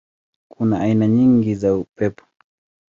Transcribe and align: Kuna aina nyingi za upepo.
Kuna 0.51 0.79
aina 0.79 1.07
nyingi 1.07 1.55
za 1.55 1.75
upepo. 1.75 2.25